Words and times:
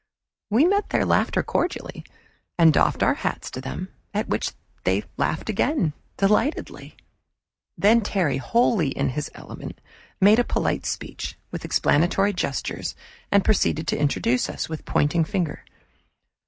We 0.49 0.65
met 0.65 0.89
their 0.89 1.05
laughter 1.05 1.43
cordially, 1.43 2.03
and 2.57 2.73
doffed 2.73 3.03
our 3.03 3.13
hats 3.13 3.51
to 3.51 3.61
them, 3.61 3.89
at 4.15 4.27
which 4.27 4.53
they 4.83 5.03
laughed 5.15 5.47
again, 5.47 5.93
delightedly. 6.17 6.97
Then 7.77 8.01
Terry, 8.01 8.37
wholly 8.37 8.89
in 8.89 9.09
his 9.09 9.29
element, 9.35 9.79
made 10.19 10.39
a 10.39 10.43
polite 10.43 10.87
speech, 10.87 11.37
with 11.51 11.65
explanatory 11.65 12.33
gestures, 12.33 12.95
and 13.31 13.45
proceeded 13.45 13.85
to 13.89 13.99
introduce 13.99 14.49
us, 14.49 14.67
with 14.67 14.85
pointing 14.85 15.23
finger. 15.23 15.63